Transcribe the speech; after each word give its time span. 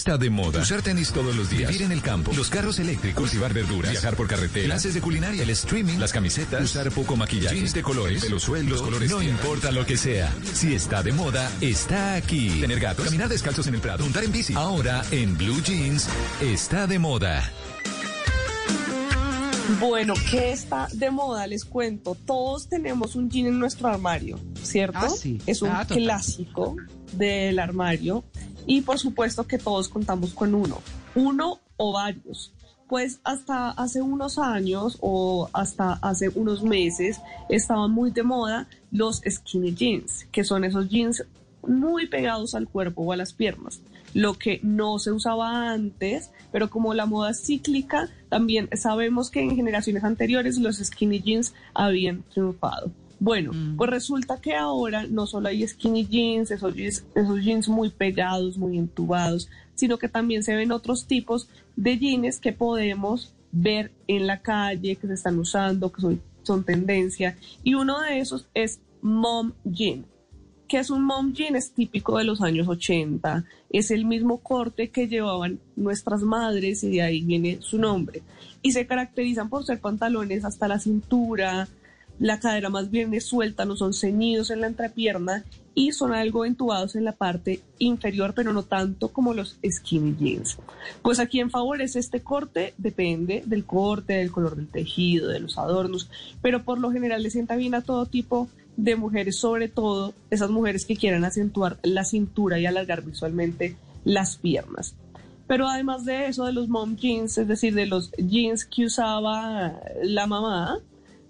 Está 0.00 0.16
de 0.16 0.30
moda. 0.30 0.62
Usar 0.62 0.80
tenis 0.80 1.12
todos 1.12 1.36
los 1.36 1.50
días. 1.50 1.70
Vivir 1.70 1.84
en 1.84 1.92
el 1.92 2.00
campo. 2.00 2.32
Los 2.34 2.48
carros 2.48 2.78
eléctricos. 2.78 3.20
Cultivar 3.20 3.52
verduras. 3.52 3.90
Viajar 3.90 4.16
por 4.16 4.28
carretera. 4.28 4.64
Clases 4.64 4.94
de 4.94 5.02
culinaria. 5.02 5.42
El 5.42 5.50
streaming. 5.50 5.98
Las 5.98 6.10
camisetas. 6.10 6.64
Usar 6.64 6.90
poco 6.90 7.16
maquillaje. 7.16 7.56
Jeans 7.56 7.74
de 7.74 7.82
colores. 7.82 8.24
Pelos 8.24 8.42
sueltos. 8.44 8.70
Los 8.78 8.80
colores. 8.82 9.10
No 9.10 9.20
importa 9.20 9.70
lo 9.70 9.84
que 9.84 9.98
sea. 9.98 10.32
Si 10.54 10.72
está 10.74 11.02
de 11.02 11.12
moda, 11.12 11.50
está 11.60 12.14
aquí. 12.14 12.62
Tener 12.62 12.80
gatos. 12.80 13.04
Caminar 13.04 13.28
descalzos 13.28 13.66
en 13.66 13.74
el 13.74 13.82
prado. 13.82 14.02
Montar 14.02 14.24
en 14.24 14.32
bici. 14.32 14.54
Ahora, 14.54 15.04
en 15.10 15.36
Blue 15.36 15.60
Jeans, 15.62 16.08
está 16.40 16.86
de 16.86 16.98
moda. 16.98 17.52
Bueno, 19.78 20.14
¿qué 20.30 20.52
está 20.52 20.88
de 20.94 21.10
moda? 21.10 21.46
Les 21.46 21.66
cuento. 21.66 22.16
Todos 22.26 22.70
tenemos 22.70 23.16
un 23.16 23.28
jean 23.30 23.46
en 23.48 23.58
nuestro 23.58 23.88
armario, 23.88 24.40
¿cierto? 24.62 24.98
Ah, 24.98 25.08
sí. 25.10 25.38
Es 25.46 25.60
un 25.60 25.68
Ah, 25.68 25.86
clásico 25.86 26.74
del 27.12 27.58
armario. 27.58 28.24
Y 28.66 28.82
por 28.82 28.98
supuesto 28.98 29.46
que 29.46 29.58
todos 29.58 29.88
contamos 29.88 30.34
con 30.34 30.54
uno. 30.54 30.78
Uno 31.14 31.60
o 31.76 31.92
varios. 31.92 32.52
Pues 32.88 33.20
hasta 33.22 33.70
hace 33.70 34.02
unos 34.02 34.38
años 34.38 34.98
o 35.00 35.48
hasta 35.52 35.92
hace 36.02 36.28
unos 36.28 36.62
meses 36.62 37.20
estaban 37.48 37.92
muy 37.92 38.10
de 38.10 38.24
moda 38.24 38.68
los 38.90 39.22
skinny 39.28 39.74
jeans, 39.74 40.26
que 40.32 40.42
son 40.42 40.64
esos 40.64 40.88
jeans 40.88 41.24
muy 41.66 42.06
pegados 42.06 42.54
al 42.54 42.68
cuerpo 42.68 43.02
o 43.02 43.12
a 43.12 43.16
las 43.16 43.32
piernas, 43.32 43.80
lo 44.14 44.34
que 44.34 44.60
no 44.62 44.98
se 44.98 45.12
usaba 45.12 45.70
antes, 45.70 46.30
pero 46.52 46.70
como 46.70 46.94
la 46.94 47.06
moda 47.06 47.34
cíclica, 47.34 48.08
también 48.28 48.68
sabemos 48.76 49.30
que 49.30 49.40
en 49.40 49.56
generaciones 49.56 50.04
anteriores 50.04 50.58
los 50.58 50.78
skinny 50.78 51.20
jeans 51.20 51.54
habían 51.74 52.22
triunfado. 52.24 52.90
Bueno, 53.20 53.52
pues 53.76 53.90
resulta 53.90 54.40
que 54.40 54.54
ahora 54.54 55.06
no 55.06 55.26
solo 55.26 55.48
hay 55.48 55.68
skinny 55.68 56.06
jeans, 56.06 56.50
esos 56.50 56.74
jeans, 56.74 57.04
esos 57.14 57.44
jeans 57.44 57.68
muy 57.68 57.90
pegados, 57.90 58.56
muy 58.56 58.78
entubados, 58.78 59.50
sino 59.74 59.98
que 59.98 60.08
también 60.08 60.42
se 60.42 60.56
ven 60.56 60.72
otros 60.72 61.06
tipos 61.06 61.46
de 61.76 61.98
jeans 61.98 62.40
que 62.40 62.52
podemos 62.52 63.34
ver 63.52 63.92
en 64.08 64.26
la 64.26 64.40
calle, 64.40 64.96
que 64.96 65.06
se 65.06 65.14
están 65.14 65.38
usando, 65.38 65.92
que 65.92 66.00
son, 66.00 66.22
son 66.42 66.64
tendencia. 66.64 67.36
Y 67.62 67.74
uno 67.74 68.00
de 68.00 68.20
esos 68.20 68.48
es 68.54 68.80
mom 69.02 69.52
jean 69.64 70.06
que 70.70 70.78
es 70.78 70.88
un 70.88 71.02
mom 71.02 71.32
jean, 71.32 71.56
es 71.56 71.72
típico 71.72 72.16
de 72.16 72.22
los 72.22 72.40
años 72.40 72.68
80. 72.68 73.44
Es 73.70 73.90
el 73.90 74.04
mismo 74.04 74.38
corte 74.38 74.90
que 74.90 75.08
llevaban 75.08 75.58
nuestras 75.74 76.22
madres 76.22 76.84
y 76.84 76.90
de 76.90 77.02
ahí 77.02 77.22
viene 77.22 77.58
su 77.60 77.76
nombre. 77.76 78.22
Y 78.62 78.70
se 78.70 78.86
caracterizan 78.86 79.50
por 79.50 79.64
ser 79.64 79.80
pantalones 79.80 80.44
hasta 80.44 80.68
la 80.68 80.78
cintura, 80.78 81.66
la 82.20 82.38
cadera 82.38 82.68
más 82.68 82.90
bien 82.90 83.12
es 83.14 83.24
suelta, 83.24 83.64
no 83.64 83.76
son 83.76 83.94
ceñidos 83.94 84.50
en 84.50 84.60
la 84.60 84.66
entrepierna 84.66 85.42
y 85.74 85.92
son 85.92 86.12
algo 86.12 86.44
entubados 86.44 86.94
en 86.94 87.04
la 87.04 87.12
parte 87.12 87.62
inferior, 87.78 88.34
pero 88.34 88.52
no 88.52 88.62
tanto 88.62 89.08
como 89.08 89.32
los 89.32 89.56
skinny 89.66 90.14
jeans. 90.16 90.58
Pues 91.00 91.18
a 91.18 91.26
quien 91.26 91.50
favorece 91.50 91.98
este 91.98 92.20
corte 92.20 92.74
depende 92.76 93.42
del 93.46 93.64
corte, 93.64 94.12
del 94.14 94.30
color 94.30 94.54
del 94.54 94.68
tejido, 94.68 95.28
de 95.28 95.40
los 95.40 95.56
adornos, 95.56 96.10
pero 96.42 96.62
por 96.62 96.78
lo 96.78 96.92
general 96.92 97.22
le 97.22 97.30
sienta 97.30 97.56
bien 97.56 97.74
a 97.74 97.80
todo 97.80 98.04
tipo 98.04 98.48
de 98.76 98.96
mujeres, 98.96 99.38
sobre 99.38 99.68
todo 99.68 100.12
esas 100.28 100.50
mujeres 100.50 100.84
que 100.84 100.96
quieran 100.96 101.24
acentuar 101.24 101.78
la 101.82 102.04
cintura 102.04 102.58
y 102.58 102.66
alargar 102.66 103.02
visualmente 103.02 103.76
las 104.04 104.36
piernas. 104.36 104.94
Pero 105.46 105.66
además 105.68 106.04
de 106.04 106.26
eso, 106.26 106.44
de 106.44 106.52
los 106.52 106.68
mom 106.68 106.96
jeans, 106.96 107.38
es 107.38 107.48
decir, 107.48 107.74
de 107.74 107.86
los 107.86 108.12
jeans 108.12 108.66
que 108.66 108.84
usaba 108.84 109.80
la 110.02 110.26
mamá, 110.26 110.80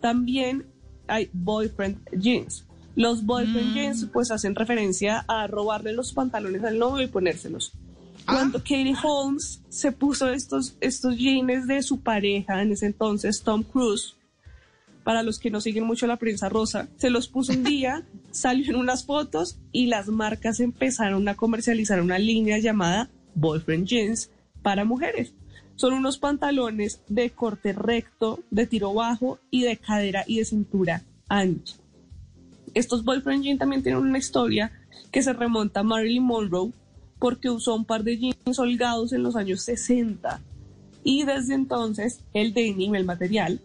también 0.00 0.64
hay 1.08 1.30
boyfriend 1.32 1.98
jeans. 2.18 2.64
Los 2.94 3.24
boyfriend 3.24 3.74
jeans 3.74 4.06
pues 4.12 4.30
hacen 4.30 4.54
referencia 4.54 5.24
a 5.28 5.46
robarle 5.46 5.92
los 5.92 6.12
pantalones 6.12 6.64
al 6.64 6.78
novio 6.78 7.04
y 7.04 7.08
ponérselos. 7.08 7.72
Cuando 8.26 8.58
Katie 8.58 8.96
Holmes 9.02 9.60
se 9.68 9.92
puso 9.92 10.30
estos, 10.30 10.76
estos 10.80 11.16
jeans 11.16 11.66
de 11.66 11.82
su 11.82 12.00
pareja, 12.00 12.62
en 12.62 12.72
ese 12.72 12.86
entonces 12.86 13.42
Tom 13.42 13.62
Cruise, 13.62 14.16
para 15.04 15.22
los 15.22 15.38
que 15.38 15.50
no 15.50 15.60
siguen 15.60 15.84
mucho 15.84 16.08
la 16.08 16.16
prensa 16.16 16.48
rosa, 16.48 16.88
se 16.96 17.10
los 17.10 17.28
puso 17.28 17.52
un 17.52 17.62
día, 17.62 18.04
salió 18.32 18.70
en 18.70 18.76
unas 18.80 19.04
fotos 19.04 19.58
y 19.70 19.86
las 19.86 20.08
marcas 20.08 20.58
empezaron 20.58 21.28
a 21.28 21.36
comercializar 21.36 22.00
una 22.00 22.18
línea 22.18 22.58
llamada 22.58 23.10
Boyfriend 23.36 23.86
Jeans 23.86 24.30
para 24.62 24.84
mujeres. 24.84 25.32
Son 25.76 25.92
unos 25.92 26.18
pantalones 26.18 27.00
de 27.08 27.30
corte 27.30 27.72
recto, 27.72 28.40
de 28.50 28.66
tiro 28.66 28.94
bajo 28.94 29.38
y 29.50 29.62
de 29.62 29.76
cadera 29.76 30.24
y 30.26 30.38
de 30.38 30.44
cintura 30.46 31.02
ancha. 31.28 31.76
Estos 32.74 33.04
Boyfriend 33.04 33.44
Jeans 33.44 33.58
también 33.58 33.82
tienen 33.82 34.00
una 34.00 34.18
historia 34.18 34.72
que 35.12 35.22
se 35.22 35.32
remonta 35.32 35.80
a 35.80 35.82
Marilyn 35.82 36.22
Monroe 36.22 36.72
porque 37.18 37.50
usó 37.50 37.74
un 37.74 37.84
par 37.84 38.04
de 38.04 38.18
jeans 38.18 38.58
holgados 38.58 39.12
en 39.12 39.22
los 39.22 39.36
años 39.36 39.62
60 39.62 40.40
y 41.04 41.24
desde 41.24 41.54
entonces 41.54 42.20
el 42.34 42.52
denim, 42.52 42.94
el 42.94 43.04
material, 43.04 43.60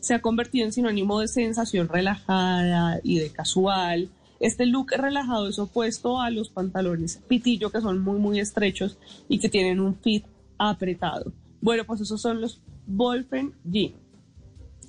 se 0.00 0.14
ha 0.14 0.22
convertido 0.22 0.66
en 0.66 0.72
sinónimo 0.72 1.20
de 1.20 1.28
sensación 1.28 1.88
relajada 1.88 3.00
y 3.02 3.18
de 3.18 3.30
casual. 3.30 4.08
Este 4.40 4.66
look 4.66 4.92
relajado 4.96 5.48
es 5.48 5.58
opuesto 5.58 6.20
a 6.20 6.30
los 6.30 6.48
pantalones 6.48 7.20
pitillo 7.28 7.70
que 7.70 7.80
son 7.80 8.00
muy 8.00 8.18
muy 8.18 8.40
estrechos 8.40 8.98
y 9.28 9.38
que 9.38 9.48
tienen 9.48 9.80
un 9.80 9.96
fit 9.96 10.24
apretado. 10.70 11.32
Bueno, 11.60 11.84
pues 11.84 12.00
esos 12.00 12.20
son 12.20 12.40
los 12.40 12.60
boyfriend 12.86 13.52
jeans 13.64 14.02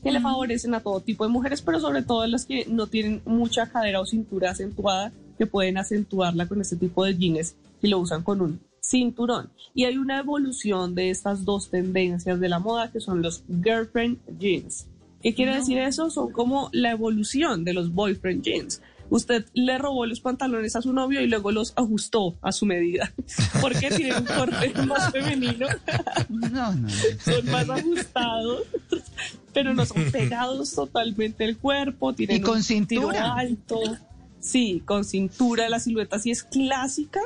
que 0.03 0.11
le 0.11 0.19
favorecen 0.19 0.75
a 0.75 0.81
todo 0.81 0.99
tipo 0.99 1.23
de 1.23 1.31
mujeres, 1.31 1.61
pero 1.61 1.79
sobre 1.79 2.01
todo 2.01 2.21
a 2.21 2.27
las 2.27 2.45
que 2.45 2.65
no 2.67 2.87
tienen 2.87 3.21
mucha 3.25 3.67
cadera 3.67 4.01
o 4.01 4.05
cintura 4.05 4.51
acentuada, 4.51 5.13
que 5.37 5.47
pueden 5.47 5.77
acentuarla 5.77 6.45
con 6.45 6.59
este 6.59 6.75
tipo 6.75 7.05
de 7.05 7.17
jeans 7.17 7.55
y 7.81 7.87
lo 7.87 7.99
usan 7.99 8.21
con 8.21 8.41
un 8.41 8.59
cinturón. 8.81 9.49
Y 9.73 9.85
hay 9.85 9.97
una 9.97 10.19
evolución 10.19 10.93
de 10.93 11.09
estas 11.09 11.45
dos 11.45 11.69
tendencias 11.69 12.39
de 12.39 12.49
la 12.49 12.59
moda 12.59 12.91
que 12.91 12.99
son 12.99 13.21
los 13.21 13.43
girlfriend 13.47 14.19
jeans. 14.37 14.87
¿Qué 15.21 15.33
quiere 15.33 15.55
decir 15.55 15.77
eso? 15.77 16.09
Son 16.09 16.33
como 16.33 16.69
la 16.73 16.91
evolución 16.91 17.63
de 17.63 17.73
los 17.73 17.93
boyfriend 17.93 18.43
jeans. 18.43 18.81
Usted 19.13 19.45
le 19.53 19.77
robó 19.77 20.07
los 20.07 20.21
pantalones 20.21 20.75
a 20.75 20.81
su 20.81 20.91
novio 20.91 21.21
y 21.21 21.27
luego 21.27 21.51
los 21.51 21.73
ajustó 21.75 22.35
a 22.41 22.51
su 22.51 22.65
medida. 22.65 23.13
Porque 23.61 23.91
tienen 23.91 24.15
un 24.15 24.25
corte 24.25 24.73
más 24.87 25.11
femenino. 25.11 25.67
No, 26.29 26.73
no. 26.73 26.89
Son 27.23 27.45
más 27.51 27.69
ajustados, 27.69 28.63
pero 29.53 29.75
no 29.75 29.85
son 29.85 30.09
pegados 30.11 30.73
totalmente 30.73 31.45
el 31.45 31.57
cuerpo. 31.57 32.15
Tienen 32.15 32.37
Y 32.37 32.41
con 32.41 32.57
un 32.57 32.63
cintura. 32.63 33.35
alto. 33.35 33.79
Sí, 34.39 34.81
con 34.83 35.05
cintura. 35.05 35.69
La 35.69 35.79
silueta 35.79 36.17
sí 36.17 36.31
es 36.31 36.43
clásica 36.43 37.21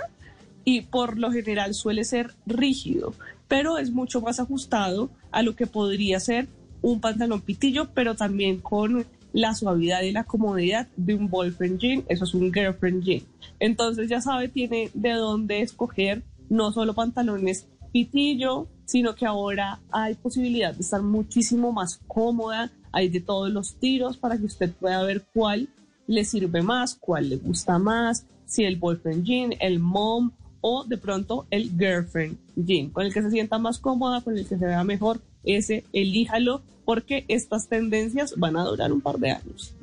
y 0.66 0.82
por 0.82 1.18
lo 1.18 1.32
general 1.32 1.74
suele 1.74 2.04
ser 2.04 2.36
rígido, 2.46 3.14
pero 3.48 3.78
es 3.78 3.92
mucho 3.92 4.20
más 4.20 4.42
ajustado 4.42 5.10
a 5.32 5.42
lo 5.42 5.56
que 5.56 5.68
podría 5.68 6.20
ser 6.20 6.50
un 6.82 7.00
pantalón 7.00 7.40
pitillo, 7.40 7.92
pero 7.94 8.16
también 8.16 8.60
con 8.60 9.06
la 9.34 9.54
suavidad 9.56 10.02
y 10.02 10.12
la 10.12 10.24
comodidad 10.24 10.88
de 10.96 11.16
un 11.16 11.30
boyfriend 11.30 11.80
jean, 11.80 12.04
eso 12.08 12.24
es 12.24 12.34
un 12.34 12.52
girlfriend 12.54 13.04
jean. 13.04 13.22
Entonces 13.60 14.10
ya 14.10 14.22
sabe, 14.22 14.48
tiene 14.48 14.90
de 14.94 15.12
dónde 15.12 15.62
escoger 15.62 16.24
no 16.50 16.72
solo 16.72 16.94
pantalones 16.94 17.68
pitillo, 17.92 18.68
sino 18.86 19.16
que 19.16 19.26
ahora 19.26 19.80
hay 19.92 20.16
posibilidad 20.16 20.74
de 20.74 20.82
estar 20.82 21.02
muchísimo 21.02 21.72
más 21.72 22.00
cómoda, 22.08 22.72
hay 22.92 23.10
de 23.10 23.20
todos 23.20 23.52
los 23.52 23.76
tiros 23.76 24.18
para 24.18 24.38
que 24.38 24.46
usted 24.46 24.72
pueda 24.72 25.04
ver 25.04 25.26
cuál 25.34 25.70
le 26.08 26.24
sirve 26.24 26.62
más, 26.62 26.96
cuál 26.96 27.30
le 27.30 27.38
gusta 27.38 27.80
más, 27.80 28.26
si 28.46 28.64
el 28.64 28.78
boyfriend 28.78 29.26
jean, 29.26 29.54
el 29.60 29.80
mom 29.80 30.32
o 30.62 30.84
de 30.86 30.98
pronto 30.98 31.48
el 31.52 31.70
girlfriend 31.78 32.38
jean, 32.56 32.90
con 32.90 33.06
el 33.06 33.14
que 33.14 33.22
se 33.22 33.30
sienta 33.30 33.60
más 33.60 33.78
cómoda, 33.78 34.22
con 34.22 34.38
el 34.38 34.48
que 34.48 34.58
se 34.58 34.66
vea 34.66 34.84
mejor, 34.84 35.20
ese 35.48 35.86
elíjalo, 35.94 36.62
porque 36.86 37.26
estas 37.28 37.68
tendencias 37.68 38.36
van 38.38 38.58
a 38.58 38.64
durar 38.64 38.92
un 38.92 39.02
par 39.02 39.18
de 39.18 39.32
años. 39.32 39.74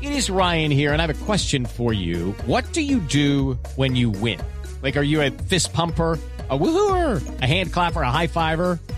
It 0.00 0.12
is 0.12 0.28
Ryan 0.28 0.70
here, 0.70 0.92
and 0.92 1.00
I 1.00 1.06
have 1.06 1.22
a 1.22 1.24
question 1.24 1.64
for 1.64 1.92
you. 1.92 2.32
What 2.46 2.72
do 2.72 2.82
you 2.82 3.00
do 3.00 3.58
when 3.76 3.96
you 3.96 4.10
win? 4.10 4.38
Like, 4.82 4.96
are 4.96 5.02
you 5.02 5.22
a 5.22 5.30
fist 5.30 5.72
pumper? 5.72 6.18
A 6.50 6.58
woohooer, 6.58 7.22
a 7.40 7.46
hand 7.46 7.72
clapper, 7.72 8.02
a 8.02 8.10
high 8.10 8.26
fiver. 8.26 8.78